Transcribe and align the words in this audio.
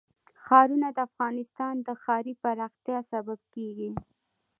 ښارونه 0.43 0.87
د 0.93 0.97
افغانستان 1.09 1.75
د 1.87 1.89
ښاري 2.01 2.33
پراختیا 2.43 2.99
سبب 3.11 3.39
کېږي. 3.53 3.91